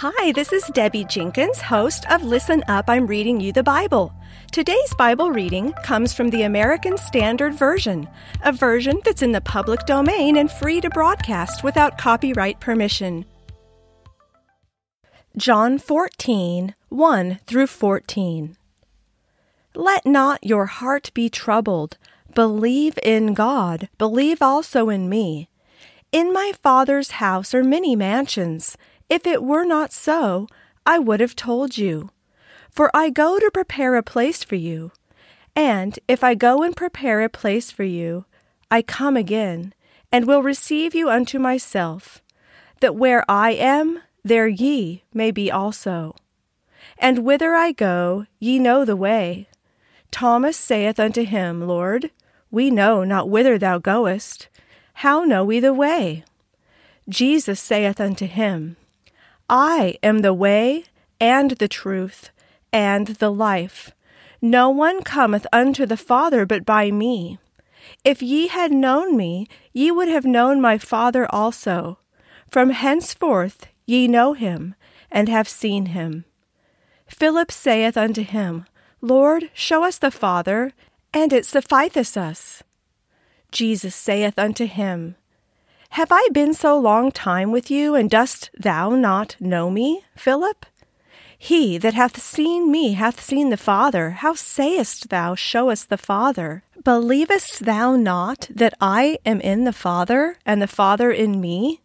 Hi, 0.00 0.30
this 0.32 0.52
is 0.52 0.62
Debbie 0.74 1.06
Jenkins, 1.06 1.58
host 1.58 2.04
of 2.10 2.22
Listen 2.22 2.62
Up, 2.68 2.84
I'm 2.86 3.06
Reading 3.06 3.40
You 3.40 3.50
the 3.50 3.62
Bible. 3.62 4.12
Today's 4.52 4.92
Bible 4.98 5.30
reading 5.30 5.72
comes 5.84 6.12
from 6.12 6.28
the 6.28 6.42
American 6.42 6.98
Standard 6.98 7.54
Version, 7.54 8.06
a 8.44 8.52
version 8.52 9.00
that's 9.06 9.22
in 9.22 9.32
the 9.32 9.40
public 9.40 9.86
domain 9.86 10.36
and 10.36 10.52
free 10.52 10.82
to 10.82 10.90
broadcast 10.90 11.64
without 11.64 11.96
copyright 11.96 12.60
permission. 12.60 13.24
John 15.34 15.78
14, 15.78 16.74
1 16.90 17.38
through 17.46 17.66
14. 17.66 18.58
Let 19.74 20.04
not 20.04 20.44
your 20.44 20.66
heart 20.66 21.10
be 21.14 21.30
troubled. 21.30 21.96
Believe 22.34 22.98
in 23.02 23.32
God, 23.32 23.88
believe 23.96 24.42
also 24.42 24.90
in 24.90 25.08
me. 25.08 25.48
In 26.12 26.34
my 26.34 26.52
Father's 26.62 27.12
house 27.12 27.54
are 27.54 27.64
many 27.64 27.96
mansions. 27.96 28.76
If 29.08 29.26
it 29.26 29.42
were 29.42 29.64
not 29.64 29.92
so, 29.92 30.48
I 30.84 30.98
would 30.98 31.20
have 31.20 31.36
told 31.36 31.78
you. 31.78 32.10
For 32.70 32.90
I 32.94 33.10
go 33.10 33.38
to 33.38 33.50
prepare 33.52 33.96
a 33.96 34.02
place 34.02 34.44
for 34.44 34.56
you. 34.56 34.92
And 35.54 35.98
if 36.06 36.22
I 36.22 36.34
go 36.34 36.62
and 36.62 36.76
prepare 36.76 37.22
a 37.22 37.28
place 37.28 37.70
for 37.70 37.84
you, 37.84 38.26
I 38.70 38.82
come 38.82 39.16
again, 39.16 39.72
and 40.12 40.26
will 40.26 40.42
receive 40.42 40.94
you 40.94 41.08
unto 41.08 41.38
myself, 41.38 42.22
that 42.80 42.96
where 42.96 43.24
I 43.28 43.52
am, 43.52 44.00
there 44.22 44.48
ye 44.48 45.04
may 45.14 45.30
be 45.30 45.50
also. 45.50 46.14
And 46.98 47.20
whither 47.20 47.54
I 47.54 47.72
go, 47.72 48.26
ye 48.38 48.58
know 48.58 48.84
the 48.84 48.96
way. 48.96 49.48
Thomas 50.10 50.56
saith 50.56 51.00
unto 51.00 51.24
him, 51.24 51.66
Lord, 51.66 52.10
we 52.50 52.70
know 52.70 53.04
not 53.04 53.28
whither 53.28 53.58
thou 53.58 53.78
goest. 53.78 54.48
How 54.94 55.24
know 55.24 55.44
we 55.44 55.60
the 55.60 55.74
way? 55.74 56.24
Jesus 57.08 57.60
saith 57.60 58.00
unto 58.00 58.26
him, 58.26 58.76
I 59.48 59.98
am 60.02 60.20
the 60.20 60.34
way 60.34 60.84
and 61.20 61.52
the 61.52 61.68
truth 61.68 62.30
and 62.72 63.06
the 63.06 63.30
life. 63.30 63.92
No 64.42 64.68
one 64.68 65.02
cometh 65.02 65.46
unto 65.52 65.86
the 65.86 65.96
Father 65.96 66.44
but 66.44 66.64
by 66.66 66.90
me. 66.90 67.38
If 68.04 68.22
ye 68.22 68.48
had 68.48 68.72
known 68.72 69.16
me, 69.16 69.46
ye 69.72 69.90
would 69.90 70.08
have 70.08 70.24
known 70.24 70.60
my 70.60 70.78
Father 70.78 71.32
also. 71.32 71.98
From 72.50 72.70
henceforth 72.70 73.66
ye 73.86 74.08
know 74.08 74.32
him, 74.32 74.74
and 75.10 75.28
have 75.28 75.48
seen 75.48 75.86
him. 75.86 76.24
Philip 77.06 77.52
saith 77.52 77.96
unto 77.96 78.22
him, 78.22 78.66
Lord, 79.00 79.50
show 79.54 79.84
us 79.84 79.98
the 79.98 80.10
Father, 80.10 80.72
and 81.14 81.32
it 81.32 81.46
sufficeth 81.46 82.16
us. 82.16 82.62
Jesus 83.52 83.94
saith 83.94 84.38
unto 84.38 84.66
him, 84.66 85.14
have 85.96 86.12
I 86.12 86.28
been 86.30 86.52
so 86.52 86.78
long 86.78 87.10
time 87.10 87.50
with 87.52 87.70
you, 87.70 87.94
and 87.94 88.10
dost 88.10 88.50
thou 88.52 88.90
not 88.90 89.34
know 89.40 89.70
me, 89.70 90.04
Philip? 90.14 90.66
He 91.38 91.78
that 91.78 91.94
hath 91.94 92.20
seen 92.20 92.70
me 92.70 92.92
hath 92.92 93.18
seen 93.18 93.48
the 93.48 93.56
Father. 93.56 94.10
How 94.10 94.34
sayest 94.34 95.08
thou, 95.08 95.34
Show 95.34 95.70
us 95.70 95.84
the 95.84 95.96
Father? 95.96 96.64
Believest 96.84 97.64
thou 97.64 97.96
not 97.96 98.46
that 98.54 98.74
I 98.78 99.16
am 99.24 99.40
in 99.40 99.64
the 99.64 99.72
Father, 99.72 100.36
and 100.44 100.60
the 100.60 100.66
Father 100.66 101.10
in 101.10 101.40
me? 101.40 101.80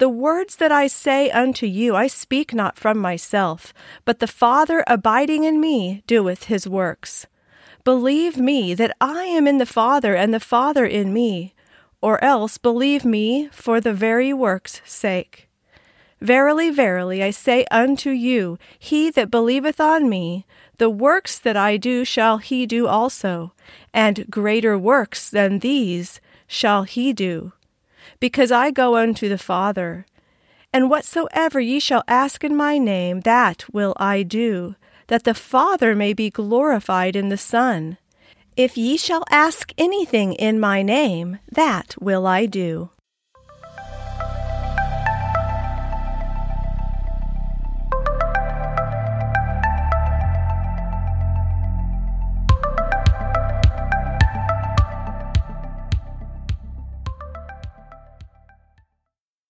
The 0.00 0.08
words 0.08 0.56
that 0.56 0.72
I 0.72 0.88
say 0.88 1.30
unto 1.30 1.66
you 1.66 1.94
I 1.94 2.08
speak 2.08 2.52
not 2.52 2.76
from 2.76 2.98
myself, 2.98 3.72
but 4.04 4.18
the 4.18 4.26
Father 4.26 4.82
abiding 4.88 5.44
in 5.44 5.60
me 5.60 6.02
doeth 6.08 6.46
his 6.46 6.66
works. 6.66 7.28
Believe 7.84 8.38
me 8.38 8.74
that 8.74 8.96
I 9.00 9.22
am 9.26 9.46
in 9.46 9.58
the 9.58 9.66
Father, 9.66 10.16
and 10.16 10.34
the 10.34 10.40
Father 10.40 10.84
in 10.84 11.12
me 11.12 11.54
or 12.00 12.22
else 12.22 12.58
believe 12.58 13.04
me 13.04 13.48
for 13.52 13.80
the 13.80 13.92
very 13.92 14.32
work's 14.32 14.80
sake. 14.84 15.48
Verily, 16.20 16.70
verily, 16.70 17.22
I 17.22 17.30
say 17.30 17.66
unto 17.70 18.10
you, 18.10 18.58
he 18.78 19.10
that 19.10 19.30
believeth 19.30 19.80
on 19.80 20.08
me, 20.08 20.46
the 20.78 20.90
works 20.90 21.38
that 21.38 21.56
I 21.56 21.76
do 21.76 22.04
shall 22.04 22.38
he 22.38 22.66
do 22.66 22.86
also, 22.86 23.52
and 23.92 24.30
greater 24.30 24.78
works 24.78 25.28
than 25.28 25.58
these 25.58 26.20
shall 26.46 26.84
he 26.84 27.12
do, 27.12 27.52
because 28.20 28.50
I 28.50 28.70
go 28.70 28.96
unto 28.96 29.28
the 29.28 29.38
Father. 29.38 30.06
And 30.72 30.90
whatsoever 30.90 31.60
ye 31.60 31.80
shall 31.80 32.04
ask 32.08 32.44
in 32.44 32.56
my 32.56 32.78
name, 32.78 33.20
that 33.20 33.64
will 33.72 33.94
I 33.98 34.22
do, 34.22 34.74
that 35.08 35.24
the 35.24 35.34
Father 35.34 35.94
may 35.94 36.12
be 36.12 36.30
glorified 36.30 37.16
in 37.16 37.28
the 37.28 37.38
Son. 37.38 37.98
If 38.56 38.78
ye 38.78 38.96
shall 38.96 39.22
ask 39.30 39.72
anything 39.76 40.32
in 40.32 40.58
my 40.58 40.82
name, 40.82 41.40
that 41.52 41.94
will 42.00 42.26
I 42.26 42.46
do. 42.46 42.88